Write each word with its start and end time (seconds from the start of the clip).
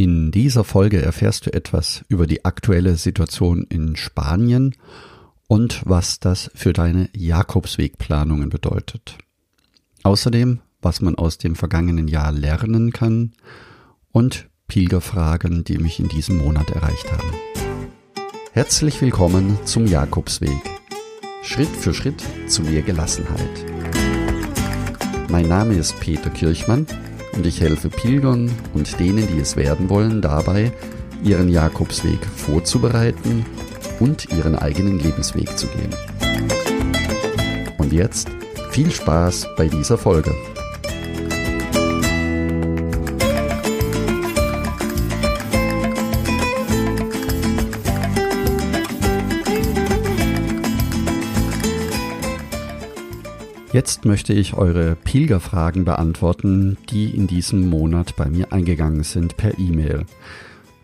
In 0.00 0.30
dieser 0.30 0.64
Folge 0.64 1.02
erfährst 1.02 1.44
du 1.44 1.52
etwas 1.52 2.06
über 2.08 2.26
die 2.26 2.46
aktuelle 2.46 2.96
Situation 2.96 3.66
in 3.68 3.96
Spanien 3.96 4.74
und 5.46 5.82
was 5.84 6.20
das 6.20 6.50
für 6.54 6.72
deine 6.72 7.10
Jakobswegplanungen 7.14 8.48
bedeutet. 8.48 9.18
Außerdem, 10.02 10.60
was 10.80 11.02
man 11.02 11.16
aus 11.16 11.36
dem 11.36 11.54
vergangenen 11.54 12.08
Jahr 12.08 12.32
lernen 12.32 12.94
kann 12.94 13.32
und 14.10 14.48
Pilgerfragen, 14.68 15.64
die 15.64 15.76
mich 15.76 16.00
in 16.00 16.08
diesem 16.08 16.38
Monat 16.38 16.70
erreicht 16.70 17.12
haben. 17.12 17.34
Herzlich 18.52 19.02
willkommen 19.02 19.58
zum 19.66 19.84
Jakobsweg. 19.84 20.62
Schritt 21.42 21.68
für 21.68 21.92
Schritt 21.92 22.24
zu 22.46 22.62
mehr 22.62 22.80
Gelassenheit. 22.80 23.66
Mein 25.28 25.46
Name 25.46 25.74
ist 25.74 26.00
Peter 26.00 26.30
Kirchmann 26.30 26.86
und 27.32 27.46
ich 27.46 27.60
helfe 27.60 27.88
Pilgern 27.88 28.50
und 28.74 28.98
denen, 28.98 29.26
die 29.28 29.40
es 29.40 29.56
werden 29.56 29.88
wollen, 29.88 30.22
dabei, 30.22 30.72
ihren 31.22 31.48
Jakobsweg 31.48 32.24
vorzubereiten 32.36 33.44
und 33.98 34.30
ihren 34.32 34.56
eigenen 34.56 34.98
Lebensweg 34.98 35.56
zu 35.56 35.66
gehen. 35.68 35.94
Und 37.78 37.92
jetzt 37.92 38.28
viel 38.70 38.90
Spaß 38.90 39.46
bei 39.56 39.68
dieser 39.68 39.98
Folge. 39.98 40.34
Jetzt 53.80 54.04
möchte 54.04 54.34
ich 54.34 54.52
eure 54.52 54.94
Pilgerfragen 54.94 55.86
beantworten, 55.86 56.76
die 56.90 57.16
in 57.16 57.26
diesem 57.26 57.70
Monat 57.70 58.14
bei 58.14 58.28
mir 58.28 58.52
eingegangen 58.52 59.04
sind 59.04 59.38
per 59.38 59.58
E-Mail. 59.58 60.04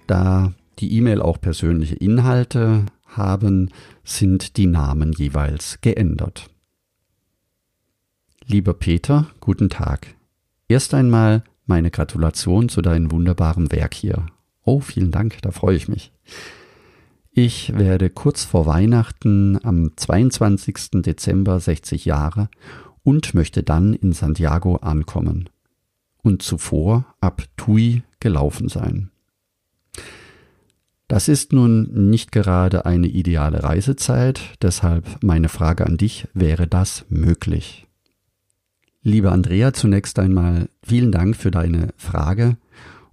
Da 0.06 0.54
die 0.78 0.96
E-Mail 0.96 1.20
auch 1.20 1.38
persönliche 1.38 1.96
Inhalte 1.96 2.86
haben, 3.04 3.70
sind 4.02 4.56
die 4.56 4.64
Namen 4.64 5.12
jeweils 5.12 5.78
geändert. 5.82 6.48
Lieber 8.46 8.72
Peter, 8.72 9.26
guten 9.40 9.68
Tag. 9.68 10.06
Erst 10.66 10.94
einmal 10.94 11.42
meine 11.66 11.90
Gratulation 11.90 12.70
zu 12.70 12.80
deinem 12.80 13.12
wunderbaren 13.12 13.70
Werk 13.72 13.92
hier. 13.92 14.24
Oh, 14.64 14.80
vielen 14.80 15.10
Dank, 15.10 15.36
da 15.42 15.50
freue 15.50 15.76
ich 15.76 15.86
mich. 15.86 16.12
Ich 17.38 17.76
werde 17.76 18.08
kurz 18.08 18.44
vor 18.44 18.64
Weihnachten 18.64 19.62
am 19.62 19.94
22. 19.94 21.02
Dezember 21.02 21.60
60 21.60 22.06
Jahre 22.06 22.48
und 23.06 23.34
möchte 23.34 23.62
dann 23.62 23.94
in 23.94 24.12
Santiago 24.12 24.76
ankommen 24.78 25.48
und 26.22 26.42
zuvor 26.42 27.14
ab 27.20 27.44
Tui 27.56 28.02
gelaufen 28.18 28.68
sein. 28.68 29.12
Das 31.06 31.28
ist 31.28 31.52
nun 31.52 32.10
nicht 32.10 32.32
gerade 32.32 32.84
eine 32.84 33.06
ideale 33.06 33.62
Reisezeit, 33.62 34.40
deshalb 34.60 35.22
meine 35.22 35.48
Frage 35.48 35.86
an 35.86 35.98
dich, 35.98 36.26
wäre 36.34 36.66
das 36.66 37.06
möglich? 37.08 37.86
Liebe 39.02 39.30
Andrea, 39.30 39.72
zunächst 39.72 40.18
einmal 40.18 40.68
vielen 40.82 41.12
Dank 41.12 41.36
für 41.36 41.52
deine 41.52 41.94
Frage 41.96 42.56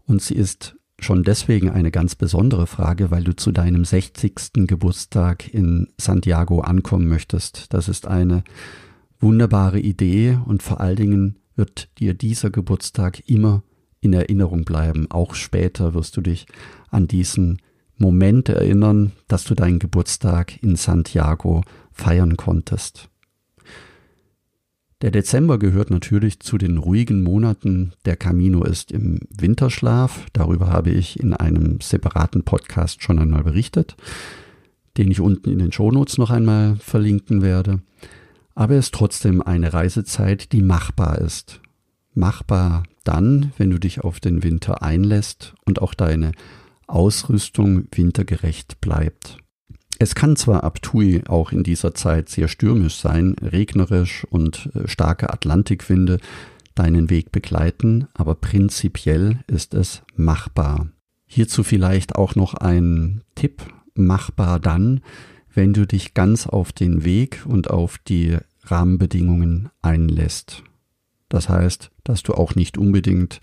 und 0.07 0.23
sie 0.23 0.33
ist 0.33 0.75
schon 0.97 1.21
deswegen 1.21 1.69
eine 1.69 1.91
ganz 1.91 2.15
besondere 2.15 2.65
Frage, 2.65 3.11
weil 3.11 3.23
du 3.23 3.35
zu 3.35 3.51
deinem 3.51 3.85
60. 3.85 4.65
Geburtstag 4.65 5.53
in 5.53 5.89
Santiago 5.99 6.61
ankommen 6.61 7.07
möchtest. 7.07 7.71
Das 7.75 7.87
ist 7.87 8.07
eine 8.07 8.43
wunderbare 9.23 9.79
Idee 9.79 10.37
und 10.45 10.61
vor 10.61 10.81
allen 10.81 10.97
Dingen 10.97 11.39
wird 11.55 11.89
dir 11.99 12.13
dieser 12.13 12.49
Geburtstag 12.49 13.27
immer 13.27 13.63
in 14.01 14.13
Erinnerung 14.13 14.65
bleiben. 14.65 15.09
Auch 15.09 15.33
später 15.33 15.93
wirst 15.93 16.17
du 16.17 16.21
dich 16.21 16.45
an 16.89 17.07
diesen 17.07 17.59
Moment 17.97 18.49
erinnern, 18.49 19.13
dass 19.27 19.45
du 19.45 19.55
deinen 19.55 19.79
Geburtstag 19.79 20.61
in 20.61 20.75
Santiago 20.75 21.61
feiern 21.91 22.37
konntest. 22.37 23.09
Der 25.01 25.11
Dezember 25.11 25.57
gehört 25.59 25.89
natürlich 25.89 26.39
zu 26.39 26.57
den 26.57 26.77
ruhigen 26.77 27.23
Monaten. 27.23 27.93
Der 28.05 28.15
Camino 28.15 28.63
ist 28.63 28.91
im 28.91 29.19
Winterschlaf. 29.29 30.25
Darüber 30.33 30.67
habe 30.67 30.91
ich 30.91 31.19
in 31.19 31.33
einem 31.33 31.81
separaten 31.81 32.43
Podcast 32.43 33.03
schon 33.03 33.19
einmal 33.19 33.43
berichtet, 33.43 33.95
den 34.97 35.11
ich 35.11 35.19
unten 35.19 35.49
in 35.49 35.59
den 35.59 35.71
Shownotes 35.71 36.17
noch 36.17 36.29
einmal 36.29 36.77
verlinken 36.77 37.41
werde. 37.41 37.81
Aber 38.55 38.75
es 38.75 38.85
ist 38.85 38.93
trotzdem 38.93 39.41
eine 39.41 39.73
Reisezeit, 39.73 40.51
die 40.51 40.61
machbar 40.61 41.19
ist. 41.19 41.61
Machbar 42.13 42.83
dann, 43.03 43.51
wenn 43.57 43.71
du 43.71 43.79
dich 43.79 44.01
auf 44.01 44.19
den 44.19 44.43
Winter 44.43 44.83
einlässt 44.83 45.55
und 45.65 45.81
auch 45.81 45.93
deine 45.93 46.31
Ausrüstung 46.87 47.87
wintergerecht 47.91 48.79
bleibt. 48.81 49.39
Es 49.99 50.15
kann 50.15 50.35
zwar 50.35 50.63
ab 50.63 50.81
Tui 50.81 51.23
auch 51.27 51.51
in 51.51 51.63
dieser 51.63 51.93
Zeit 51.93 52.29
sehr 52.29 52.47
stürmisch 52.47 52.97
sein, 52.97 53.35
regnerisch 53.41 54.25
und 54.29 54.69
äh, 54.75 54.87
starke 54.87 55.31
Atlantikwinde 55.31 56.19
deinen 56.75 57.09
Weg 57.09 57.31
begleiten, 57.31 58.07
aber 58.13 58.35
prinzipiell 58.35 59.39
ist 59.47 59.73
es 59.73 60.01
machbar. 60.15 60.89
Hierzu 61.25 61.63
vielleicht 61.63 62.15
auch 62.15 62.35
noch 62.35 62.53
ein 62.55 63.21
Tipp, 63.35 63.61
machbar 63.95 64.59
dann, 64.59 65.01
wenn 65.53 65.73
du 65.73 65.85
dich 65.85 66.13
ganz 66.13 66.47
auf 66.47 66.71
den 66.71 67.03
Weg 67.03 67.43
und 67.45 67.69
auf 67.69 67.97
die 67.97 68.37
Rahmenbedingungen 68.63 69.69
einlässt. 69.81 70.63
Das 71.29 71.49
heißt, 71.49 71.91
dass 72.03 72.23
du 72.23 72.33
auch 72.33 72.55
nicht 72.55 72.77
unbedingt 72.77 73.41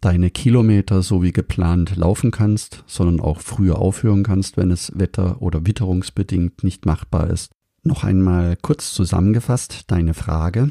deine 0.00 0.30
Kilometer 0.30 1.02
so 1.02 1.22
wie 1.22 1.32
geplant 1.32 1.96
laufen 1.96 2.30
kannst, 2.30 2.84
sondern 2.86 3.20
auch 3.20 3.40
früher 3.40 3.78
aufhören 3.78 4.22
kannst, 4.22 4.56
wenn 4.56 4.70
es 4.70 4.92
wetter- 4.96 5.42
oder 5.42 5.66
witterungsbedingt 5.66 6.62
nicht 6.64 6.86
machbar 6.86 7.28
ist. 7.28 7.50
Noch 7.82 8.04
einmal 8.04 8.56
kurz 8.56 8.92
zusammengefasst 8.92 9.90
deine 9.90 10.14
Frage. 10.14 10.70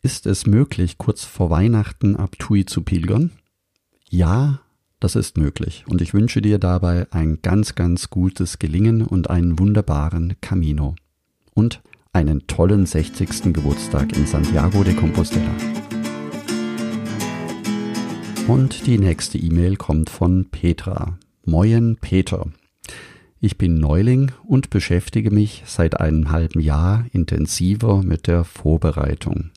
Ist 0.00 0.26
es 0.26 0.46
möglich, 0.46 0.98
kurz 0.98 1.24
vor 1.24 1.50
Weihnachten 1.50 2.16
ab 2.16 2.36
Tui 2.38 2.64
zu 2.64 2.82
pilgern? 2.82 3.30
Ja, 4.08 4.61
das 5.02 5.16
ist 5.16 5.36
möglich 5.36 5.84
und 5.88 6.00
ich 6.00 6.14
wünsche 6.14 6.40
dir 6.40 6.58
dabei 6.58 7.08
ein 7.10 7.40
ganz, 7.42 7.74
ganz 7.74 8.08
gutes 8.08 8.60
Gelingen 8.60 9.02
und 9.02 9.30
einen 9.30 9.58
wunderbaren 9.58 10.36
Camino. 10.40 10.94
Und 11.54 11.82
einen 12.12 12.46
tollen 12.46 12.86
60. 12.86 13.52
Geburtstag 13.52 14.16
in 14.16 14.26
Santiago 14.26 14.84
de 14.84 14.94
Compostela. 14.94 15.50
Und 18.46 18.86
die 18.86 18.98
nächste 18.98 19.38
E-Mail 19.38 19.76
kommt 19.76 20.08
von 20.08 20.46
Petra. 20.50 21.18
Moin 21.44 21.96
Peter. 22.00 22.46
Ich 23.40 23.58
bin 23.58 23.78
Neuling 23.80 24.30
und 24.44 24.70
beschäftige 24.70 25.32
mich 25.32 25.64
seit 25.66 26.00
einem 26.00 26.30
halben 26.30 26.60
Jahr 26.60 27.06
intensiver 27.12 28.04
mit 28.04 28.28
der 28.28 28.44
Vorbereitung. 28.44 29.50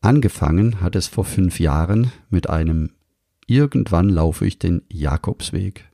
Angefangen 0.00 0.80
hat 0.80 0.96
es 0.96 1.06
vor 1.06 1.24
fünf 1.24 1.60
Jahren 1.60 2.10
mit 2.30 2.50
einem 2.50 2.90
Irgendwann 3.50 4.10
laufe 4.10 4.46
ich 4.46 4.58
den 4.58 4.82
Jakobsweg. 4.90 5.88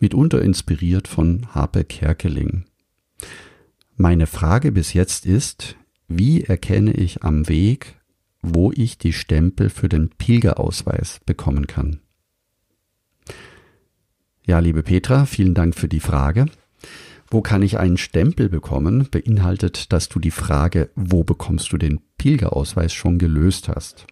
Mitunter 0.00 0.42
inspiriert 0.42 1.06
von 1.06 1.46
Harpe 1.54 1.84
Kerkeling. 1.84 2.64
Meine 3.96 4.26
Frage 4.26 4.72
bis 4.72 4.94
jetzt 4.94 5.26
ist, 5.26 5.76
wie 6.08 6.42
erkenne 6.42 6.92
ich 6.92 7.22
am 7.22 7.48
Weg, 7.48 8.00
wo 8.42 8.72
ich 8.72 8.98
die 8.98 9.12
Stempel 9.12 9.70
für 9.70 9.88
den 9.88 10.10
Pilgerausweis 10.10 11.20
bekommen 11.24 11.68
kann. 11.68 12.00
Ja, 14.44 14.58
liebe 14.58 14.82
Petra, 14.82 15.24
vielen 15.24 15.54
Dank 15.54 15.76
für 15.76 15.88
die 15.88 16.00
Frage. 16.00 16.46
Wo 17.30 17.42
kann 17.42 17.62
ich 17.62 17.78
einen 17.78 17.96
Stempel 17.96 18.48
bekommen, 18.48 19.06
beinhaltet, 19.08 19.92
dass 19.92 20.08
du 20.08 20.18
die 20.18 20.32
Frage, 20.32 20.90
wo 20.96 21.22
bekommst 21.22 21.72
du 21.72 21.78
den 21.78 22.00
Pilgerausweis 22.16 22.92
schon 22.92 23.18
gelöst 23.18 23.68
hast. 23.68 24.08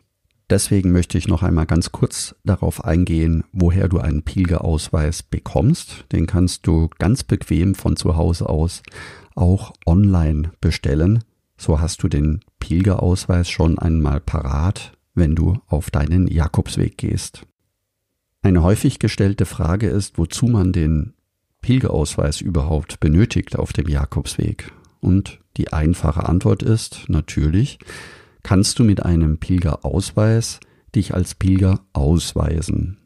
Deswegen 0.48 0.92
möchte 0.92 1.18
ich 1.18 1.26
noch 1.26 1.42
einmal 1.42 1.66
ganz 1.66 1.90
kurz 1.90 2.36
darauf 2.44 2.84
eingehen, 2.84 3.42
woher 3.52 3.88
du 3.88 3.98
einen 3.98 4.22
Pilgerausweis 4.22 5.24
bekommst. 5.24 6.04
Den 6.12 6.26
kannst 6.26 6.66
du 6.68 6.88
ganz 6.98 7.24
bequem 7.24 7.74
von 7.74 7.96
zu 7.96 8.16
Hause 8.16 8.48
aus 8.48 8.82
auch 9.34 9.72
online 9.86 10.52
bestellen. 10.60 11.24
So 11.56 11.80
hast 11.80 12.02
du 12.02 12.08
den 12.08 12.40
Pilgerausweis 12.60 13.48
schon 13.48 13.78
einmal 13.78 14.20
parat, 14.20 14.92
wenn 15.14 15.34
du 15.34 15.58
auf 15.66 15.90
deinen 15.90 16.28
Jakobsweg 16.28 16.96
gehst. 16.96 17.42
Eine 18.42 18.62
häufig 18.62 19.00
gestellte 19.00 19.46
Frage 19.46 19.88
ist, 19.88 20.18
wozu 20.18 20.46
man 20.46 20.72
den 20.72 21.14
Pilgerausweis 21.60 22.40
überhaupt 22.40 23.00
benötigt 23.00 23.58
auf 23.58 23.72
dem 23.72 23.88
Jakobsweg. 23.88 24.70
Und 25.00 25.40
die 25.56 25.72
einfache 25.72 26.28
Antwort 26.28 26.62
ist 26.62 27.06
natürlich, 27.08 27.78
kannst 28.46 28.78
du 28.78 28.84
mit 28.84 29.04
einem 29.04 29.38
Pilgerausweis 29.38 30.60
dich 30.94 31.14
als 31.14 31.34
Pilger 31.34 31.80
ausweisen. 31.92 32.98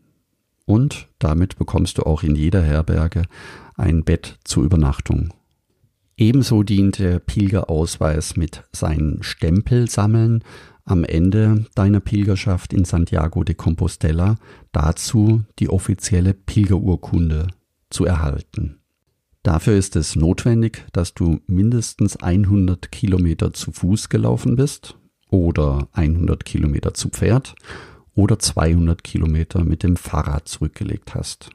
Und 0.66 1.08
damit 1.18 1.56
bekommst 1.56 1.96
du 1.96 2.02
auch 2.02 2.22
in 2.22 2.36
jeder 2.36 2.60
Herberge 2.60 3.22
ein 3.74 4.04
Bett 4.04 4.38
zur 4.44 4.64
Übernachtung. 4.64 5.32
Ebenso 6.18 6.62
dient 6.62 6.98
der 6.98 7.20
Pilgerausweis 7.20 8.36
mit 8.36 8.64
seinen 8.72 9.22
Stempelsammeln 9.22 10.44
am 10.84 11.04
Ende 11.04 11.64
deiner 11.74 12.00
Pilgerschaft 12.00 12.74
in 12.74 12.84
Santiago 12.84 13.42
de 13.42 13.54
Compostela 13.54 14.36
dazu 14.72 15.44
die 15.58 15.70
offizielle 15.70 16.34
Pilgerurkunde 16.34 17.46
zu 17.88 18.04
erhalten. 18.04 18.80
Dafür 19.42 19.72
ist 19.72 19.96
es 19.96 20.16
notwendig, 20.16 20.84
dass 20.92 21.14
du 21.14 21.40
mindestens 21.46 22.18
100 22.18 22.92
Kilometer 22.92 23.54
zu 23.54 23.72
Fuß 23.72 24.10
gelaufen 24.10 24.56
bist 24.56 24.99
oder 25.30 25.88
100 25.92 26.44
Kilometer 26.44 26.94
zu 26.94 27.08
Pferd 27.08 27.54
oder 28.14 28.38
200 28.38 29.02
Kilometer 29.02 29.64
mit 29.64 29.82
dem 29.82 29.96
Fahrrad 29.96 30.48
zurückgelegt 30.48 31.14
hast. 31.14 31.50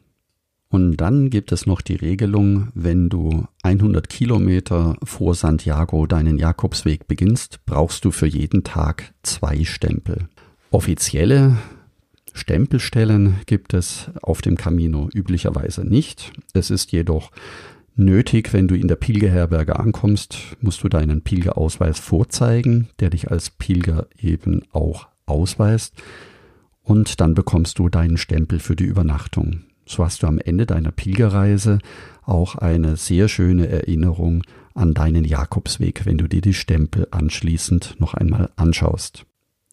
Und 0.69 0.98
dann 0.98 1.30
gibt 1.30 1.51
es 1.51 1.66
noch 1.66 1.81
die 1.81 1.95
Regelung, 1.95 2.69
wenn 2.74 3.07
du 3.07 3.45
100 3.63 4.10
Kilometer 4.10 4.98
vor 5.04 5.36
Santiago 5.36 6.06
deinen 6.06 6.38
Jakobsweg 6.38 7.07
beginnst, 7.07 7.60
brauchst 7.66 8.04
du 8.04 8.12
für 8.12 8.27
jeden 8.27 8.63
Tag 8.63 9.13
zwei 9.24 9.63
Stempel. 9.63 10.27
Offizielle 10.72 11.57
Stempelstellen 12.33 13.36
gibt 13.45 13.74
es 13.74 14.12
auf 14.22 14.42
dem 14.42 14.57
Camino 14.57 15.10
üblicherweise 15.13 15.86
nicht. 15.86 16.33
Es 16.54 16.69
ist 16.69 16.92
jedoch 16.92 17.31
nötig, 17.96 18.54
wenn 18.54 18.68
du 18.68 18.76
in 18.76 18.88
der 18.88 18.96
Pilgerherberge 18.96 19.80
ankommst, 19.80 20.58
musst 20.62 20.84
du 20.84 20.90
deinen 20.90 21.22
Pilgerausweis 21.22 22.00
vorzeigen, 22.00 22.90
der 23.00 23.10
dich 23.10 23.32
als 23.32 23.50
Pilger 23.50 24.08
eben 24.18 24.64
auch 24.72 25.08
ausweist. 25.26 25.96
Und 26.82 27.20
dann 27.20 27.34
bekommst 27.34 27.80
du 27.80 27.90
deinen 27.90 28.18
Stempel 28.18 28.60
für 28.60 28.76
die 28.76 28.86
Übernachtung. 28.86 29.64
So 29.88 30.04
hast 30.04 30.24
du 30.24 30.28
am 30.28 30.40
Ende 30.40 30.66
deiner 30.66 30.92
Pilgerreise 30.92 31.80
auch 32.24 32.56
eine 32.56 32.98
sehr 32.98 33.28
schöne 33.28 33.68
Erinnerung 33.68 34.44
an 34.74 34.94
deinen 34.94 35.24
Jakobsweg, 35.24 36.06
wenn 36.06 36.18
du 36.18 36.28
dir 36.28 36.42
die 36.42 36.54
Stempel 36.54 37.08
anschließend 37.12 37.96
noch 38.00 38.14
einmal 38.14 38.50
anschaust. 38.56 39.26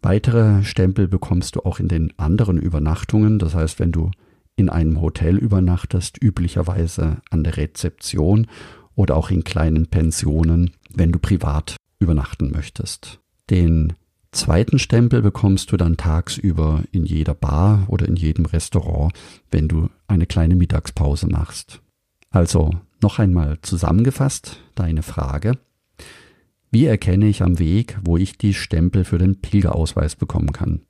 Weitere 0.02 0.64
Stempel 0.64 1.08
bekommst 1.08 1.56
du 1.56 1.60
auch 1.60 1.78
in 1.78 1.88
den 1.88 2.12
anderen 2.18 2.58
Übernachtungen. 2.58 3.38
Das 3.38 3.54
heißt, 3.54 3.78
wenn 3.78 3.92
du 3.92 4.10
in 4.56 4.68
einem 4.68 5.00
Hotel 5.00 5.38
übernachtest, 5.38 6.22
üblicherweise 6.22 7.22
an 7.30 7.44
der 7.44 7.56
Rezeption 7.56 8.46
oder 8.94 9.16
auch 9.16 9.30
in 9.30 9.44
kleinen 9.44 9.86
Pensionen, 9.86 10.72
wenn 10.94 11.12
du 11.12 11.18
privat 11.18 11.76
übernachten 11.98 12.50
möchtest. 12.50 13.20
Den 13.50 13.94
zweiten 14.32 14.78
Stempel 14.78 15.22
bekommst 15.22 15.72
du 15.72 15.76
dann 15.76 15.96
tagsüber 15.96 16.82
in 16.90 17.04
jeder 17.04 17.34
Bar 17.34 17.84
oder 17.88 18.06
in 18.06 18.16
jedem 18.16 18.46
Restaurant, 18.46 19.12
wenn 19.50 19.68
du 19.68 19.88
eine 20.06 20.26
kleine 20.26 20.56
Mittagspause 20.56 21.26
machst. 21.26 21.80
Also 22.30 22.70
noch 23.02 23.18
einmal 23.18 23.58
zusammengefasst 23.62 24.58
deine 24.74 25.02
Frage. 25.02 25.58
Wie 26.70 26.86
erkenne 26.86 27.26
ich 27.26 27.42
am 27.42 27.58
Weg, 27.58 27.98
wo 28.02 28.16
ich 28.16 28.38
die 28.38 28.54
Stempel 28.54 29.04
für 29.04 29.18
den 29.18 29.40
Pilgerausweis 29.40 30.16
bekommen 30.16 30.52
kann? 30.52 30.82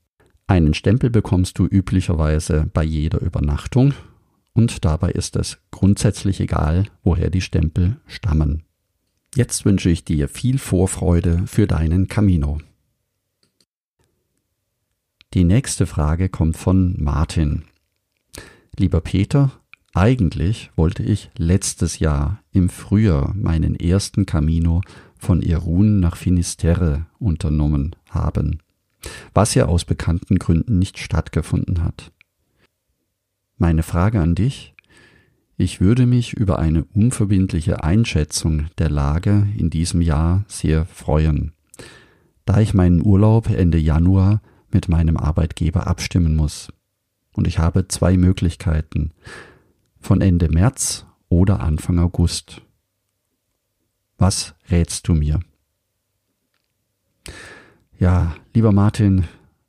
Einen 0.53 0.75
Stempel 0.75 1.09
bekommst 1.09 1.59
du 1.59 1.65
üblicherweise 1.65 2.69
bei 2.75 2.85
jeder 2.85 3.23
Übernachtung 3.23 3.95
und 4.53 4.85
dabei 4.85 5.11
ist 5.13 5.35
es 5.37 5.57
grundsätzlich 5.71 6.41
egal, 6.41 6.85
woher 7.03 7.31
die 7.31 7.41
Stempel 7.41 7.97
stammen. 8.07 8.63
Jetzt 9.35 9.65
wünsche 9.65 9.89
ich 9.89 10.05
dir 10.05 10.29
viel 10.29 10.59
Vorfreude 10.59 11.47
für 11.47 11.67
deinen 11.67 12.07
Camino. 12.07 12.59
Die 15.33 15.45
nächste 15.45 15.87
Frage 15.87 16.29
kommt 16.29 16.59
von 16.59 17.03
Martin. 17.03 17.63
Lieber 18.77 19.01
Peter, 19.01 19.53
eigentlich 19.95 20.71
wollte 20.77 21.03
ich 21.03 21.31
letztes 21.39 21.99
Jahr 21.99 22.43
im 22.53 22.69
Frühjahr 22.69 23.33
meinen 23.35 23.75
ersten 23.75 24.27
Camino 24.27 24.83
von 25.17 25.41
Irun 25.41 25.99
nach 25.99 26.17
Finisterre 26.17 27.07
unternommen 27.19 27.97
haben 28.11 28.62
was 29.35 29.55
ja 29.55 29.67
aus 29.67 29.85
bekannten 29.85 30.39
Gründen 30.39 30.79
nicht 30.79 30.99
stattgefunden 30.99 31.83
hat. 31.83 32.13
Meine 33.59 33.83
Frage 33.83 34.21
an 34.21 34.35
dich, 34.35 34.75
ich 35.57 35.81
würde 35.81 36.07
mich 36.07 36.33
über 36.33 36.59
eine 36.59 36.85
unverbindliche 36.85 37.85
Einschätzung 37.85 38.67
der 38.79 38.91
Lage 38.91 39.47
in 39.57 39.71
diesem 39.71 40.01
Jahr 40.01 40.45
sehr 40.49 40.87
freuen, 40.87 41.53
da 42.45 42.61
ich 42.61 42.75
meinen 42.75 43.05
Urlaub 43.05 43.49
Ende 43.49 43.79
Januar 43.79 44.43
mit 44.71 44.89
meinem 44.89 45.17
Arbeitgeber 45.17 45.87
abstimmen 45.87 46.35
muss. 46.35 46.73
Und 47.35 47.47
ich 47.47 47.59
habe 47.59 47.87
zwei 47.89 48.17
Möglichkeiten, 48.17 49.13
von 50.01 50.21
Ende 50.21 50.49
März 50.49 51.07
oder 51.29 51.61
Anfang 51.61 51.99
August. 51.99 52.63
Was 54.19 54.55
rätst 54.71 55.07
du 55.09 55.15
mir? 55.15 55.41
Ja, 58.03 58.35
lieber 58.53 58.73
Martin, 58.73 59.29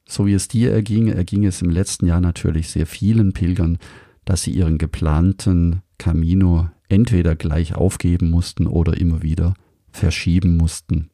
so 0.09 0.25
wie 0.25 0.33
es 0.33 0.47
dir 0.47 0.71
erging, 0.71 1.07
erging 1.07 1.45
es 1.45 1.61
im 1.61 1.69
letzten 1.69 2.07
Jahr 2.07 2.19
natürlich 2.19 2.71
sehr 2.71 2.87
vielen 2.87 3.31
Pilgern, 3.31 3.77
dass 4.25 4.41
sie 4.41 4.49
ihren 4.49 4.79
geplanten 4.79 5.83
Camino 5.99 6.67
entweder 6.89 7.35
gleich 7.35 7.75
aufgeben 7.75 8.31
mussten 8.31 8.65
oder 8.65 8.97
immer 8.97 9.21
wieder 9.21 9.53
verschieben 9.91 10.57
mussten. 10.57 11.11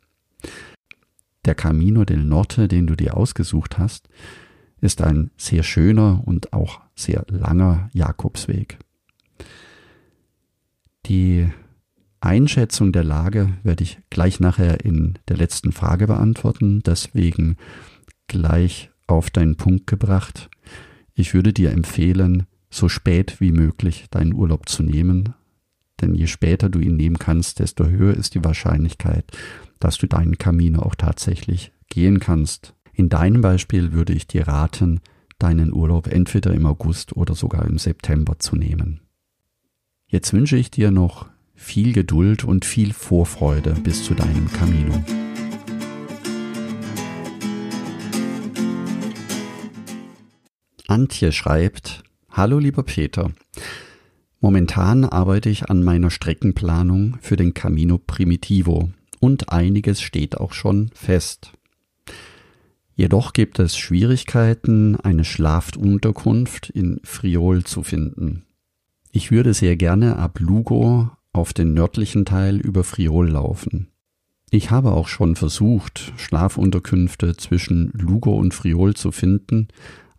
Der 1.43 1.55
Camino 1.55 2.05
del 2.05 2.23
Norte, 2.23 2.69
den 2.69 2.87
du 2.87 2.95
dir 2.95 3.17
ausgesucht 3.17 3.77
hast, 3.77 4.07
ist 4.79 5.01
ein 5.01 5.29
sehr 5.35 5.63
schöner 5.63 6.21
und 6.23 6.53
auch 6.53 6.79
sehr 6.95 7.25
langer 7.27 7.89
Jakobsweg. 7.91 8.77
Die 11.07 11.49
Einschätzung 12.21 12.91
der 12.91 13.03
Lage 13.03 13.53
werde 13.63 13.83
ich 13.83 13.99
gleich 14.09 14.39
nachher 14.39 14.83
in 14.83 15.17
der 15.27 15.37
letzten 15.37 15.71
Frage 15.71 16.07
beantworten. 16.07 16.81
Deswegen 16.85 17.57
gleich 18.27 18.89
auf 19.07 19.29
deinen 19.29 19.55
Punkt 19.55 19.87
gebracht. 19.87 20.49
Ich 21.13 21.33
würde 21.33 21.53
dir 21.53 21.71
empfehlen, 21.71 22.45
so 22.69 22.89
spät 22.89 23.39
wie 23.39 23.51
möglich 23.51 24.05
deinen 24.11 24.33
Urlaub 24.33 24.69
zu 24.69 24.83
nehmen. 24.83 25.33
Denn 26.01 26.13
je 26.13 26.27
später 26.27 26.69
du 26.69 26.79
ihn 26.79 26.95
nehmen 26.95 27.19
kannst, 27.19 27.59
desto 27.59 27.85
höher 27.87 28.15
ist 28.15 28.35
die 28.35 28.43
Wahrscheinlichkeit, 28.43 29.25
dass 29.79 29.97
du 29.97 30.07
deinen 30.07 30.37
Camino 30.37 30.81
auch 30.81 30.95
tatsächlich 30.95 31.71
gehen 31.89 32.19
kannst. 32.19 32.73
In 32.93 33.09
deinem 33.09 33.41
Beispiel 33.41 33.91
würde 33.91 34.13
ich 34.13 34.27
dir 34.27 34.47
raten, 34.47 35.01
deinen 35.39 35.73
Urlaub 35.73 36.07
entweder 36.07 36.53
im 36.53 36.65
August 36.65 37.15
oder 37.15 37.33
sogar 37.33 37.65
im 37.65 37.77
September 37.77 38.39
zu 38.39 38.55
nehmen. 38.55 39.01
Jetzt 40.07 40.33
wünsche 40.33 40.57
ich 40.57 40.69
dir 40.69 40.91
noch 40.91 41.29
viel 41.59 41.93
Geduld 41.93 42.45
und 42.45 42.65
viel 42.65 42.93
Vorfreude 42.93 43.75
bis 43.83 44.03
zu 44.03 44.15
deinem 44.15 44.51
Camino. 44.51 45.03
Antje 50.87 51.31
schreibt, 51.31 52.03
Hallo 52.31 52.57
lieber 52.57 52.81
Peter, 52.83 53.31
momentan 54.39 55.03
arbeite 55.03 55.49
ich 55.49 55.69
an 55.69 55.83
meiner 55.83 56.09
Streckenplanung 56.09 57.17
für 57.21 57.35
den 57.35 57.53
Camino 57.53 57.99
Primitivo 57.99 58.89
und 59.19 59.51
einiges 59.51 60.01
steht 60.01 60.37
auch 60.37 60.53
schon 60.53 60.89
fest. 60.95 61.51
Jedoch 62.95 63.33
gibt 63.33 63.59
es 63.59 63.77
Schwierigkeiten, 63.77 64.95
eine 64.95 65.25
Schlafunterkunft 65.25 66.69
in 66.69 67.01
Friol 67.03 67.63
zu 67.63 67.83
finden. 67.83 68.45
Ich 69.11 69.29
würde 69.29 69.53
sehr 69.53 69.75
gerne 69.75 70.15
ab 70.15 70.39
Lugo 70.39 71.11
auf 71.39 71.53
den 71.53 71.73
nördlichen 71.73 72.25
Teil 72.25 72.57
über 72.57 72.83
Friol 72.83 73.29
laufen. 73.29 73.87
Ich 74.51 74.71
habe 74.71 74.91
auch 74.91 75.07
schon 75.07 75.35
versucht, 75.35 76.11
Schlafunterkünfte 76.17 77.37
zwischen 77.37 77.91
Lugo 77.93 78.37
und 78.37 78.53
Friol 78.53 78.93
zu 78.93 79.11
finden, 79.11 79.69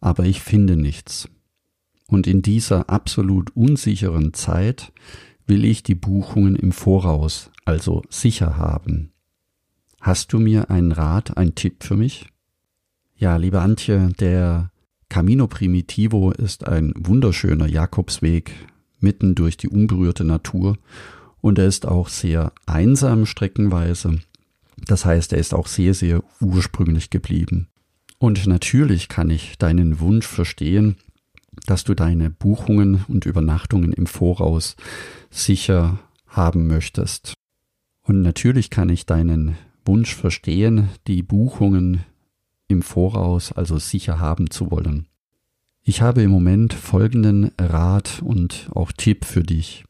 aber 0.00 0.25
ich 0.25 0.41
finde 0.41 0.77
nichts. 0.77 1.29
Und 2.07 2.27
in 2.27 2.41
dieser 2.41 2.89
absolut 2.89 3.55
unsicheren 3.55 4.33
Zeit 4.33 4.93
will 5.47 5.65
ich 5.65 5.83
die 5.83 5.95
Buchungen 5.95 6.57
im 6.57 6.73
Voraus, 6.73 7.50
also 7.65 8.03
sicher 8.09 8.57
haben. 8.57 9.12
Hast 10.00 10.33
du 10.33 10.39
mir 10.39 10.71
einen 10.71 10.93
Rat, 10.93 11.37
einen 11.37 11.55
Tipp 11.55 11.85
für 11.85 11.97
mich? 11.97 12.29
Ja, 13.17 13.37
liebe 13.37 13.61
Antje, 13.61 14.09
der 14.19 14.71
Camino 15.11 15.49
Primitivo 15.49 16.31
ist 16.31 16.67
ein 16.67 16.95
wunderschöner 16.97 17.67
Jakobsweg 17.67 18.55
mitten 19.02 19.35
durch 19.35 19.57
die 19.57 19.69
unberührte 19.69 20.25
Natur 20.25 20.76
und 21.40 21.59
er 21.59 21.66
ist 21.66 21.87
auch 21.87 22.09
sehr 22.09 22.52
einsam 22.66 23.26
streckenweise. 23.26 24.21
Das 24.87 25.04
heißt, 25.04 25.33
er 25.33 25.38
ist 25.38 25.54
auch 25.54 25.66
sehr, 25.66 25.95
sehr 25.95 26.23
ursprünglich 26.40 27.11
geblieben. 27.11 27.69
Und 28.19 28.47
natürlich 28.47 29.09
kann 29.09 29.30
ich 29.30 29.57
deinen 29.59 30.00
Wunsch 30.00 30.26
verstehen, 30.26 30.97
dass 31.66 31.85
du 31.85 31.95
deine 31.95 32.30
Buchungen 32.30 33.04
und 33.09 33.26
Übernachtungen 33.26 33.92
im 33.92 34.07
Voraus 34.07 34.76
sicher 35.30 35.99
haben 36.26 36.66
möchtest. 36.66 37.35
Und 38.02 38.23
natürlich 38.23 38.71
kann 38.71 38.88
ich 38.88 39.07
deinen 39.07 39.57
Wunsch 39.85 40.14
verstehen, 40.14 40.90
die 41.07 41.23
Buchungen 41.23 42.04
im 42.69 42.83
Voraus 42.83 43.52
also 43.52 43.78
sicher 43.78 44.21
haben 44.21 44.50
zu 44.50 44.71
wollen. 44.71 45.07
Ich 45.83 46.03
habe 46.03 46.23
im 46.23 46.31
Moment 46.31 46.75
folgenden 46.75 47.53
Rat 47.59 48.21
und 48.23 48.69
auch 48.75 48.93
Tipp 48.93 49.25
für 49.25 49.43
dich. 49.43 49.85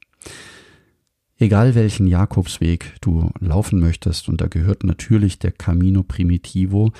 Egal 1.37 1.75
welchen 1.75 2.07
Jakobsweg 2.07 2.95
du 3.01 3.31
laufen 3.41 3.81
möchtest, 3.81 4.29
und 4.29 4.41
da 4.41 4.47
gehört 4.47 4.85
natürlich 4.85 5.39
der 5.39 5.53
Camino 5.53 6.03
Primitivo 6.03 6.93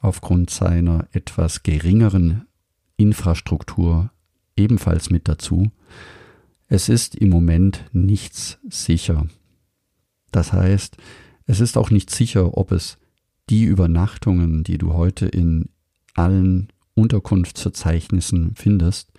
aufgrund 0.00 0.50
seiner 0.50 1.08
etwas 1.12 1.62
geringeren 1.62 2.46
Infrastruktur 2.96 4.10
ebenfalls 4.56 5.10
mit 5.10 5.28
dazu. 5.28 5.70
Es 6.68 6.88
ist 6.88 7.14
im 7.16 7.30
Moment 7.30 7.84
nichts 7.92 8.58
sicher. 8.68 9.26
Das 10.30 10.52
heißt, 10.52 10.96
es 11.46 11.60
ist 11.60 11.76
auch 11.76 11.90
nicht 11.90 12.10
sicher, 12.10 12.56
ob 12.56 12.72
es 12.72 12.98
die 13.48 13.64
Übernachtungen, 13.64 14.62
die 14.62 14.78
du 14.78 14.92
heute 14.92 15.26
in 15.26 15.68
allen 16.14 16.68
Unterkunftsverzeichnissen 16.96 18.54
findest, 18.56 19.12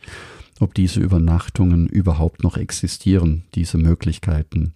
ob 0.59 0.73
diese 0.73 0.99
Übernachtungen 0.99 1.87
überhaupt 1.87 2.43
noch 2.43 2.57
existieren, 2.57 3.43
diese 3.55 3.77
Möglichkeiten. 3.77 4.73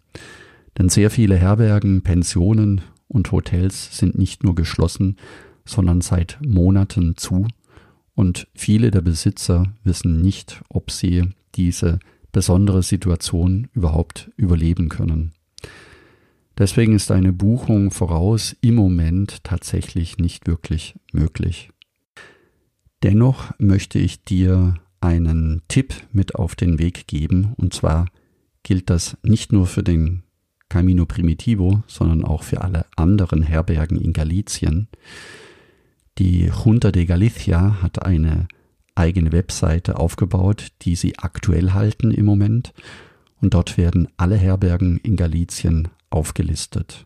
Denn 0.77 0.87
sehr 0.87 1.09
viele 1.09 1.35
Herbergen, 1.35 2.01
Pensionen 2.01 2.81
und 3.07 3.31
Hotels 3.31 3.97
sind 3.97 4.17
nicht 4.17 4.43
nur 4.43 4.55
geschlossen, 4.55 5.17
sondern 5.65 6.01
seit 6.01 6.39
Monaten 6.45 7.17
zu 7.17 7.47
und 8.13 8.47
viele 8.53 8.91
der 8.91 9.01
Besitzer 9.01 9.73
wissen 9.83 10.21
nicht, 10.21 10.61
ob 10.69 10.91
sie 10.91 11.29
diese 11.55 11.99
besondere 12.31 12.83
Situation 12.83 13.67
überhaupt 13.73 14.31
überleben 14.37 14.89
können. 14.89 15.33
Deswegen 16.57 16.93
ist 16.93 17.11
eine 17.11 17.33
Buchung 17.33 17.91
voraus 17.91 18.55
im 18.61 18.75
Moment 18.75 19.43
tatsächlich 19.43 20.17
nicht 20.17 20.47
wirklich 20.47 20.95
möglich. 21.11 21.69
Dennoch 23.03 23.51
möchte 23.57 23.99
ich 23.99 24.23
dir 24.23 24.75
einen 24.99 25.63
Tipp 25.67 25.93
mit 26.11 26.35
auf 26.35 26.55
den 26.55 26.79
Weg 26.79 27.07
geben, 27.07 27.53
und 27.57 27.73
zwar 27.73 28.05
gilt 28.63 28.89
das 28.89 29.17
nicht 29.23 29.51
nur 29.51 29.65
für 29.65 29.83
den 29.83 30.23
Camino 30.69 31.05
Primitivo, 31.05 31.83
sondern 31.87 32.23
auch 32.23 32.43
für 32.43 32.61
alle 32.61 32.85
anderen 32.95 33.41
Herbergen 33.41 33.99
in 33.99 34.13
Galizien. 34.13 34.87
Die 36.17 36.51
Junta 36.63 36.91
de 36.91 37.05
Galicia 37.05 37.81
hat 37.81 38.05
eine 38.05 38.47
eigene 38.95 39.31
Webseite 39.31 39.97
aufgebaut, 39.97 40.67
die 40.83 40.95
sie 40.95 41.17
aktuell 41.17 41.71
halten 41.71 42.11
im 42.11 42.25
Moment. 42.25 42.73
Und 43.41 43.53
dort 43.55 43.77
werden 43.77 44.07
alle 44.17 44.37
Herbergen 44.37 44.97
in 44.97 45.15
Galizien 45.15 45.87
aufgelistet. 46.09 47.05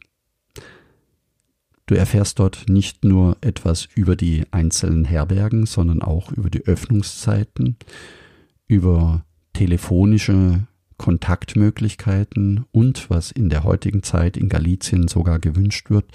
Du 1.87 1.95
erfährst 1.95 2.39
dort 2.39 2.67
nicht 2.67 3.05
nur 3.05 3.37
etwas 3.41 3.87
über 3.93 4.15
die 4.15 4.43
einzelnen 4.51 5.05
Herbergen, 5.05 5.65
sondern 5.65 6.01
auch 6.01 6.31
über 6.31 6.49
die 6.49 6.65
Öffnungszeiten, 6.65 7.77
über 8.67 9.23
telefonische 9.53 10.67
Kontaktmöglichkeiten 10.97 12.65
und 12.71 13.09
was 13.09 13.31
in 13.31 13.49
der 13.49 13.63
heutigen 13.63 14.01
Zeit 14.01 14.37
in 14.37 14.49
Galizien 14.49 15.07
sogar 15.07 15.39
gewünscht 15.39 15.89
wird. 15.89 16.05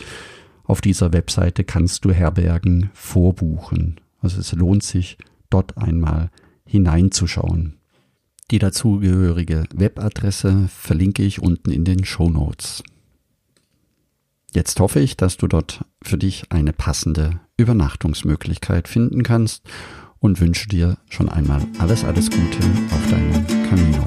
Auf 0.65 0.81
dieser 0.81 1.13
Webseite 1.13 1.65
kannst 1.65 2.05
du 2.05 2.13
Herbergen 2.13 2.91
vorbuchen. 2.95 4.01
Also 4.21 4.41
es 4.41 4.53
lohnt 4.53 4.83
sich, 4.83 5.19
dort 5.51 5.77
einmal 5.77 6.31
hineinzuschauen. 6.65 7.75
Die 8.51 8.59
dazugehörige 8.59 9.65
Webadresse 9.75 10.69
verlinke 10.69 11.23
ich 11.23 11.41
unten 11.41 11.71
in 11.71 11.85
den 11.85 12.05
Show 12.05 12.29
Notes. 12.29 12.83
Jetzt 14.53 14.81
hoffe 14.81 14.99
ich, 14.99 15.17
dass 15.17 15.37
du 15.37 15.47
dort 15.47 15.85
für 16.03 16.19
dich 16.19 16.45
eine 16.51 16.73
passende 16.73 17.39
Übernachtungsmöglichkeit 17.57 18.89
finden 18.89 19.23
kannst 19.23 19.63
und 20.19 20.41
wünsche 20.41 20.69
dir 20.69 20.99
schon 21.09 21.29
einmal 21.29 21.65
alles, 21.79 22.05
alles 22.05 22.31
Gute 22.31 22.59
auf 22.91 23.11
deinem 23.11 23.47
Camino. 23.69 24.05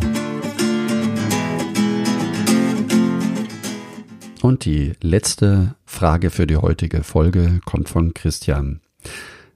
Und 4.42 4.66
die 4.66 4.92
letzte 5.02 5.76
Frage 5.86 6.30
für 6.30 6.46
die 6.46 6.58
heutige 6.58 7.04
Folge 7.04 7.62
kommt 7.64 7.88
von 7.88 8.14
Christian. 8.14 8.82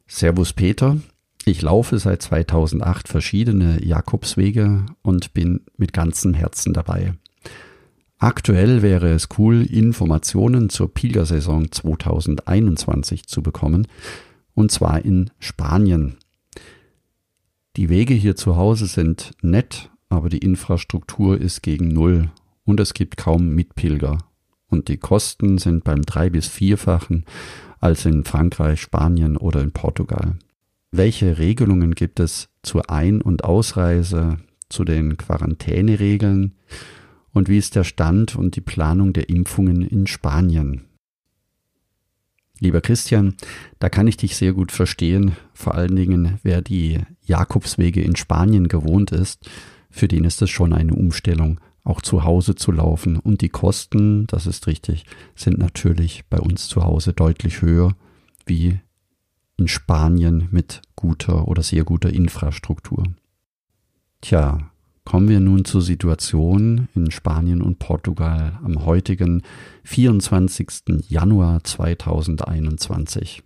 Servus 0.08 0.54
Peter, 0.54 0.96
ich 1.44 1.62
laufe 1.62 2.00
seit 2.00 2.22
2008 2.22 3.10
verschiedene 3.10 3.84
Jakobswege 3.84 4.86
und 5.02 5.34
bin 5.34 5.66
mit 5.76 5.92
ganzem 5.92 6.34
Herzen 6.34 6.72
dabei. 6.72 7.14
Aktuell 8.20 8.82
wäre 8.82 9.10
es 9.10 9.30
cool, 9.38 9.62
Informationen 9.62 10.70
zur 10.70 10.92
Pilgersaison 10.92 11.72
2021 11.72 13.28
zu 13.28 13.44
bekommen, 13.44 13.88
und 14.56 14.72
zwar 14.72 15.06
in 15.06 15.30
Spanien. 15.38 16.18
Die 17.76 17.90
Wege 17.90 18.16
hier 18.16 18.36
zu 18.36 18.56
Hause 18.56 18.88
sind 18.88 19.32
nett, 19.44 19.92
aber 20.10 20.30
die 20.30 20.40
Infrastruktur 20.40 21.40
ist 21.40 21.62
gegen 21.62 21.90
Null 21.90 22.32
und 22.66 22.80
es 22.80 22.96
gibt 22.96 23.18
kaum 23.18 23.50
Mitpilger. 23.50 24.18
Und 24.68 24.88
die 24.88 24.98
Kosten 24.98 25.60
sind 25.60 25.84
beim 25.84 26.02
drei- 26.02 26.32
bis 26.32 26.48
vierfachen 26.48 27.24
als 27.80 28.06
in 28.06 28.24
Frankreich, 28.24 28.82
Spanien 28.82 29.38
oder 29.38 29.62
in 29.62 29.72
Portugal. 29.72 30.38
Welche 30.92 31.38
Regelungen 31.38 31.94
gibt 31.94 32.20
es 32.20 32.50
zur 32.64 32.90
Ein- 32.90 33.22
und 33.22 33.44
Ausreise, 33.44 34.38
zu 34.70 34.84
den 34.84 35.18
Quarantäneregeln 35.18 36.56
und 37.38 37.50
wie 37.50 37.58
ist 37.58 37.76
der 37.76 37.84
Stand 37.84 38.36
und 38.36 38.56
die 38.56 38.62
Planung 38.62 39.14
der 39.14 39.30
Impfungen 39.30 39.82
in 39.82 40.08
Spanien? 40.08 40.86
Lieber 42.60 42.82
Christian, 42.82 43.36
da 43.78 43.90
kann 43.90 44.08
ich 44.08 44.18
dich 44.18 44.36
sehr 44.36 44.54
gut 44.54 44.72
verstehen, 44.72 45.34
vor 45.54 45.76
allen 45.76 45.96
Dingen 45.96 46.40
wer 46.42 46.62
die 46.62 47.02
Jakobswege 47.22 48.02
in 48.02 48.16
Spanien 48.16 48.68
gewohnt 48.68 49.12
ist, 49.12 49.48
für 49.92 50.08
den 50.08 50.24
ist 50.24 50.42
es 50.42 50.50
schon 50.50 50.74
eine 50.74 50.94
Umstellung, 50.94 51.60
auch 51.84 52.02
zu 52.02 52.24
Hause 52.24 52.56
zu 52.56 52.72
laufen. 52.72 53.18
Und 53.18 53.42
die 53.42 53.50
Kosten, 53.50 54.26
das 54.28 54.48
ist 54.48 54.68
richtig, 54.68 55.06
sind 55.36 55.60
natürlich 55.60 56.26
bei 56.30 56.40
uns 56.40 56.68
zu 56.68 56.84
Hause 56.84 57.14
deutlich 57.14 57.62
höher 57.62 57.96
wie 58.46 58.80
in 59.58 59.68
Spanien 59.68 60.48
mit 60.52 60.82
guter 60.96 61.48
oder 61.48 61.62
sehr 61.62 61.84
guter 61.84 62.12
Infrastruktur. 62.12 63.04
Tja, 64.22 64.72
kommen 65.08 65.30
wir 65.30 65.40
nun 65.40 65.64
zur 65.64 65.82
Situation 65.82 66.90
in 66.94 67.12
Spanien 67.12 67.62
und 67.62 67.80
Portugal 67.80 68.60
am 68.62 68.84
heutigen 68.84 69.42
24. 69.86 70.68
Januar 71.08 71.64
2021. 71.64 73.42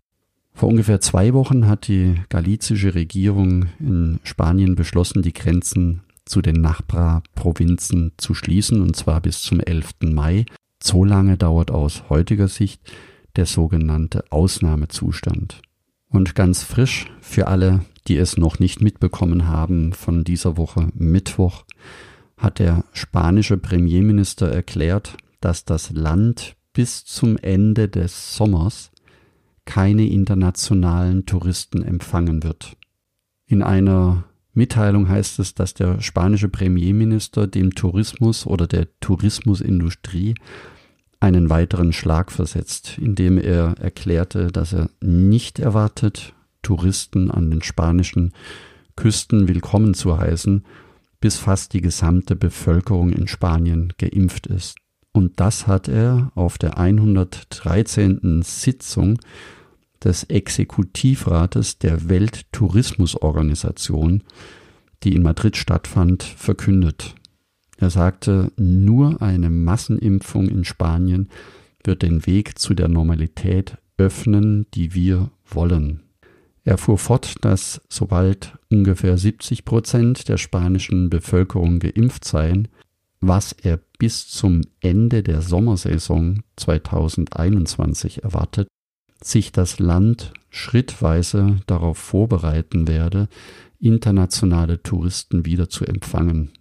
Vor 0.55 0.69
ungefähr 0.69 1.01
zwei 1.01 1.35
Wochen 1.35 1.67
hat 1.67 1.87
die 1.87 2.15
galizische 2.29 2.95
Regierung 2.95 3.67
in 3.79 4.19
Spanien 4.23 4.73
beschlossen, 4.73 5.21
die 5.21 5.33
Grenzen 5.33 6.01
zu 6.25 6.41
den 6.41 6.61
Nachbarprovinzen 6.61 8.13
zu 8.17 8.33
schließen, 8.33 8.81
und 8.81 8.95
zwar 8.95 9.21
bis 9.21 9.43
zum 9.43 9.59
11. 9.59 9.91
Mai. 10.05 10.45
So 10.81 11.05
lange 11.05 11.37
dauert 11.37 11.69
aus 11.69 12.09
heutiger 12.09 12.47
Sicht 12.47 12.81
der 13.35 13.45
sogenannte 13.45 14.23
Ausnahmezustand. 14.31 15.61
Und 16.11 16.35
ganz 16.35 16.63
frisch 16.63 17.09
für 17.21 17.47
alle, 17.47 17.85
die 18.07 18.17
es 18.17 18.37
noch 18.37 18.59
nicht 18.59 18.81
mitbekommen 18.81 19.47
haben, 19.47 19.93
von 19.93 20.25
dieser 20.25 20.57
Woche 20.57 20.89
Mittwoch 20.93 21.63
hat 22.37 22.59
der 22.59 22.83
spanische 22.91 23.57
Premierminister 23.57 24.51
erklärt, 24.51 25.15
dass 25.39 25.63
das 25.63 25.91
Land 25.91 26.55
bis 26.73 27.05
zum 27.05 27.37
Ende 27.37 27.87
des 27.87 28.35
Sommers 28.35 28.91
keine 29.63 30.05
internationalen 30.07 31.25
Touristen 31.25 31.81
empfangen 31.81 32.43
wird. 32.43 32.75
In 33.45 33.63
einer 33.63 34.25
Mitteilung 34.53 35.07
heißt 35.07 35.39
es, 35.39 35.55
dass 35.55 35.73
der 35.73 36.01
spanische 36.01 36.49
Premierminister 36.49 37.47
dem 37.47 37.73
Tourismus 37.73 38.45
oder 38.45 38.67
der 38.67 38.87
Tourismusindustrie 38.99 40.35
einen 41.21 41.49
weiteren 41.49 41.93
Schlag 41.93 42.31
versetzt, 42.31 42.97
indem 42.97 43.37
er 43.37 43.75
erklärte, 43.79 44.47
dass 44.47 44.73
er 44.73 44.89
nicht 44.99 45.59
erwartet, 45.59 46.33
Touristen 46.63 47.31
an 47.31 47.49
den 47.49 47.61
spanischen 47.61 48.33
Küsten 48.95 49.47
willkommen 49.47 49.93
zu 49.93 50.17
heißen, 50.17 50.65
bis 51.19 51.37
fast 51.37 51.73
die 51.73 51.81
gesamte 51.81 52.35
Bevölkerung 52.35 53.11
in 53.11 53.27
Spanien 53.27 53.93
geimpft 53.97 54.47
ist. 54.47 54.77
Und 55.13 55.39
das 55.39 55.67
hat 55.67 55.87
er 55.87 56.31
auf 56.35 56.57
der 56.57 56.79
113. 56.79 58.41
Sitzung 58.43 59.19
des 60.03 60.23
Exekutivrates 60.23 61.77
der 61.77 62.09
Welttourismusorganisation, 62.09 64.23
die 65.03 65.13
in 65.15 65.21
Madrid 65.21 65.57
stattfand, 65.57 66.23
verkündet. 66.23 67.13
Er 67.81 67.89
sagte, 67.89 68.51
nur 68.57 69.23
eine 69.23 69.49
Massenimpfung 69.49 70.47
in 70.47 70.65
Spanien 70.65 71.29
wird 71.83 72.03
den 72.03 72.27
Weg 72.27 72.59
zu 72.59 72.75
der 72.75 72.87
Normalität 72.87 73.77
öffnen, 73.97 74.67
die 74.75 74.93
wir 74.93 75.31
wollen. 75.45 76.03
Er 76.63 76.77
fuhr 76.77 76.99
fort, 76.99 77.43
dass 77.43 77.81
sobald 77.89 78.59
ungefähr 78.69 79.17
70 79.17 79.65
Prozent 79.65 80.29
der 80.29 80.37
spanischen 80.37 81.09
Bevölkerung 81.09 81.79
geimpft 81.79 82.23
seien, 82.23 82.67
was 83.19 83.51
er 83.51 83.79
bis 83.97 84.27
zum 84.27 84.61
Ende 84.79 85.23
der 85.23 85.41
Sommersaison 85.41 86.43
2021 86.57 88.23
erwartet, 88.23 88.67
sich 89.23 89.51
das 89.51 89.79
Land 89.79 90.33
schrittweise 90.51 91.57
darauf 91.65 91.97
vorbereiten 91.97 92.87
werde, 92.87 93.27
internationale 93.79 94.83
Touristen 94.83 95.47
wieder 95.47 95.67
zu 95.67 95.83
empfangen. 95.83 96.51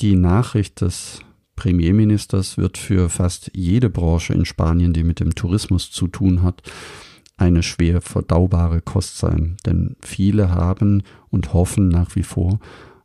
Die 0.00 0.16
Nachricht 0.16 0.80
des 0.80 1.20
Premierministers 1.56 2.56
wird 2.56 2.78
für 2.78 3.10
fast 3.10 3.50
jede 3.54 3.90
Branche 3.90 4.32
in 4.32 4.46
Spanien, 4.46 4.94
die 4.94 5.04
mit 5.04 5.20
dem 5.20 5.34
Tourismus 5.34 5.90
zu 5.90 6.06
tun 6.08 6.42
hat, 6.42 6.62
eine 7.36 7.62
schwer 7.62 8.00
verdaubare 8.00 8.80
Kost 8.80 9.18
sein, 9.18 9.58
denn 9.66 9.96
viele 10.00 10.52
haben 10.52 11.02
und 11.28 11.52
hoffen 11.52 11.88
nach 11.88 12.16
wie 12.16 12.22
vor 12.22 12.60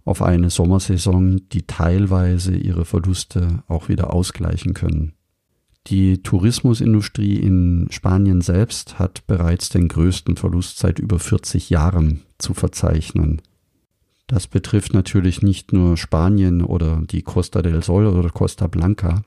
auf 0.05 0.21
eine 0.21 0.49
Sommersaison, 0.49 1.41
die 1.51 1.63
teilweise 1.63 2.55
ihre 2.55 2.85
Verluste 2.85 3.63
auch 3.67 3.89
wieder 3.89 4.13
ausgleichen 4.13 4.73
können. 4.73 5.13
Die 5.87 6.23
Tourismusindustrie 6.23 7.35
in 7.35 7.87
Spanien 7.91 8.39
selbst 8.39 8.99
hat 8.99 9.27
bereits 9.27 9.67
den 9.67 9.89
größten 9.89 10.37
Verlust 10.37 10.79
seit 10.79 10.99
über 10.99 11.19
40 11.19 11.69
Jahren 11.69 12.21
zu 12.37 12.53
verzeichnen. 12.53 13.41
Das 14.27 14.47
betrifft 14.47 14.93
natürlich 14.93 15.41
nicht 15.41 15.71
nur 15.71 15.97
Spanien 15.97 16.63
oder 16.63 17.03
die 17.05 17.21
Costa 17.21 17.61
del 17.61 17.83
Sol 17.83 18.07
oder 18.07 18.29
Costa 18.29 18.67
Blanca, 18.67 19.23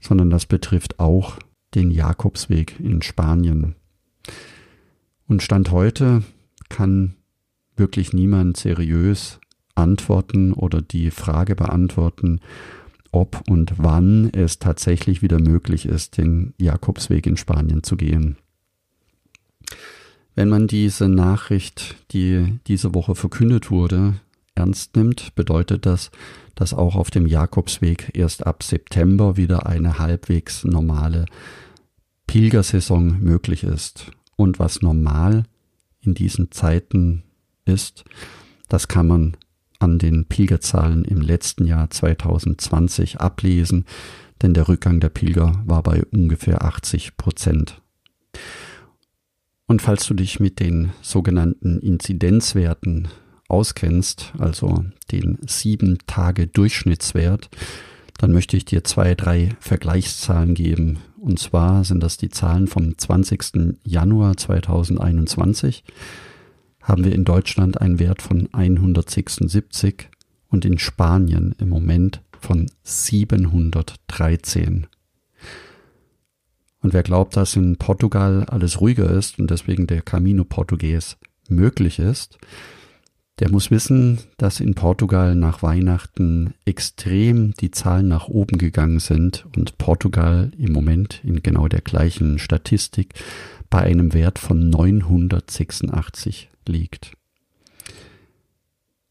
sondern 0.00 0.30
das 0.30 0.46
betrifft 0.46 1.00
auch 1.00 1.38
den 1.74 1.90
Jakobsweg 1.90 2.78
in 2.80 3.00
Spanien. 3.02 3.76
Und 5.26 5.42
Stand 5.42 5.70
heute 5.70 6.22
kann 6.68 7.14
wirklich 7.76 8.12
niemand 8.12 8.56
seriös 8.56 9.40
antworten 9.74 10.52
oder 10.52 10.82
die 10.82 11.10
Frage 11.10 11.54
beantworten, 11.54 12.40
ob 13.12 13.48
und 13.48 13.74
wann 13.78 14.30
es 14.30 14.58
tatsächlich 14.58 15.22
wieder 15.22 15.40
möglich 15.40 15.86
ist, 15.86 16.18
den 16.18 16.54
Jakobsweg 16.58 17.26
in 17.26 17.36
Spanien 17.36 17.82
zu 17.82 17.96
gehen. 17.96 18.36
Wenn 20.34 20.48
man 20.48 20.66
diese 20.66 21.08
Nachricht, 21.08 21.96
die 22.12 22.58
diese 22.66 22.94
Woche 22.94 23.14
verkündet 23.14 23.70
wurde, 23.70 24.14
ernst 24.54 24.96
nimmt, 24.96 25.34
bedeutet 25.34 25.86
das, 25.86 26.10
dass 26.54 26.74
auch 26.74 26.94
auf 26.94 27.10
dem 27.10 27.26
Jakobsweg 27.26 28.10
erst 28.14 28.46
ab 28.46 28.62
September 28.62 29.36
wieder 29.36 29.66
eine 29.66 29.98
halbwegs 29.98 30.64
normale 30.64 31.26
Pilgersaison 32.26 33.18
möglich 33.20 33.64
ist. 33.64 34.12
Und 34.36 34.58
was 34.58 34.82
normal 34.82 35.44
in 36.00 36.14
diesen 36.14 36.50
Zeiten 36.50 37.22
ist, 37.64 38.04
das 38.68 38.88
kann 38.88 39.08
man 39.08 39.36
an 39.78 39.98
den 39.98 40.26
Pilgerzahlen 40.26 41.04
im 41.04 41.20
letzten 41.20 41.66
Jahr 41.66 41.90
2020 41.90 43.20
ablesen, 43.20 43.86
denn 44.42 44.54
der 44.54 44.68
Rückgang 44.68 45.00
der 45.00 45.08
Pilger 45.08 45.62
war 45.66 45.82
bei 45.82 46.02
ungefähr 46.12 46.64
80 46.64 47.16
Prozent. 47.16 47.79
Und 49.70 49.82
falls 49.82 50.06
du 50.06 50.14
dich 50.14 50.40
mit 50.40 50.58
den 50.58 50.90
sogenannten 51.00 51.78
Inzidenzwerten 51.78 53.06
auskennst, 53.46 54.32
also 54.36 54.84
den 55.12 55.38
sieben 55.46 55.98
Tage 56.08 56.48
Durchschnittswert, 56.48 57.48
dann 58.18 58.32
möchte 58.32 58.56
ich 58.56 58.64
dir 58.64 58.82
zwei, 58.82 59.14
drei 59.14 59.50
Vergleichszahlen 59.60 60.54
geben. 60.54 60.98
Und 61.20 61.38
zwar 61.38 61.84
sind 61.84 62.02
das 62.02 62.16
die 62.16 62.30
Zahlen 62.30 62.66
vom 62.66 62.98
20. 62.98 63.76
Januar 63.84 64.36
2021 64.36 65.84
haben 66.82 67.04
wir 67.04 67.14
in 67.14 67.24
Deutschland 67.24 67.80
einen 67.80 68.00
Wert 68.00 68.22
von 68.22 68.52
176 68.52 70.08
und 70.48 70.64
in 70.64 70.80
Spanien 70.80 71.54
im 71.60 71.68
Moment 71.68 72.22
von 72.40 72.68
713. 72.82 74.88
Und 76.82 76.94
wer 76.94 77.02
glaubt, 77.02 77.36
dass 77.36 77.56
in 77.56 77.76
Portugal 77.76 78.44
alles 78.44 78.80
ruhiger 78.80 79.10
ist 79.10 79.38
und 79.38 79.50
deswegen 79.50 79.86
der 79.86 80.02
Camino 80.02 80.44
Portugues 80.44 81.18
möglich 81.48 81.98
ist, 81.98 82.38
der 83.38 83.50
muss 83.50 83.70
wissen, 83.70 84.18
dass 84.36 84.60
in 84.60 84.74
Portugal 84.74 85.34
nach 85.34 85.62
Weihnachten 85.62 86.52
extrem 86.66 87.52
die 87.54 87.70
Zahlen 87.70 88.08
nach 88.08 88.28
oben 88.28 88.58
gegangen 88.58 89.00
sind 89.00 89.46
und 89.56 89.78
Portugal 89.78 90.50
im 90.58 90.72
Moment 90.72 91.22
in 91.24 91.42
genau 91.42 91.66
der 91.66 91.80
gleichen 91.80 92.38
Statistik 92.38 93.14
bei 93.70 93.80
einem 93.80 94.12
Wert 94.12 94.38
von 94.38 94.68
986 94.68 96.50
liegt. 96.66 97.12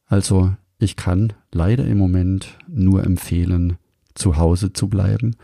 Also 0.06 0.54
ich 0.78 0.96
kann 0.96 1.34
leider 1.52 1.86
im 1.86 1.98
Moment 1.98 2.58
nur 2.68 3.04
empfehlen, 3.04 3.78
zu 4.14 4.38
Hause 4.38 4.74
zu 4.74 4.90
bleiben 4.90 5.38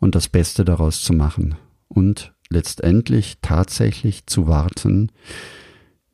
und 0.00 0.14
das 0.14 0.28
Beste 0.28 0.64
daraus 0.64 1.02
zu 1.02 1.12
machen 1.12 1.56
und 1.94 2.32
letztendlich 2.48 3.38
tatsächlich 3.42 4.26
zu 4.26 4.46
warten, 4.46 5.10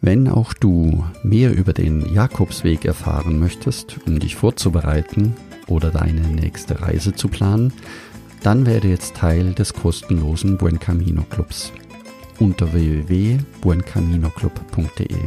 Wenn 0.00 0.28
auch 0.28 0.52
du 0.52 1.04
mehr 1.22 1.56
über 1.56 1.72
den 1.72 2.12
Jakobsweg 2.12 2.84
erfahren 2.84 3.38
möchtest, 3.38 3.96
um 4.06 4.18
dich 4.18 4.34
vorzubereiten 4.34 5.36
oder 5.68 5.90
deine 5.90 6.22
nächste 6.22 6.82
Reise 6.82 7.14
zu 7.14 7.28
planen, 7.28 7.72
dann 8.42 8.66
werde 8.66 8.88
jetzt 8.88 9.14
Teil 9.14 9.54
des 9.54 9.72
kostenlosen 9.74 10.58
Buen 10.58 10.80
Camino 10.80 11.22
Clubs 11.30 11.72
unter 12.40 12.72
www.buencaminoclub.de. 12.72 15.18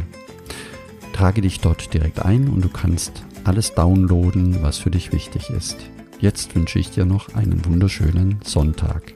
Trage 1.13 1.41
dich 1.41 1.62
dort 1.62 1.93
direkt 1.93 2.25
ein 2.25 2.49
und 2.49 2.65
du 2.65 2.69
kannst 2.69 3.23
alles 3.45 3.73
downloaden, 3.73 4.62
was 4.62 4.80
für 4.80 4.91
dich 4.91 5.13
wichtig 5.13 5.49
ist. 5.49 5.78
Jetzt 6.19 6.56
wünsche 6.56 6.80
ich 6.80 6.89
dir 6.91 7.06
noch 7.06 7.36
einen 7.36 7.65
wunderschönen 7.65 8.39
Sonntag. 8.43 9.13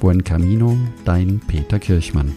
Buen 0.00 0.24
Camino, 0.24 0.76
dein 1.04 1.40
Peter 1.40 1.78
Kirchmann. 1.78 2.34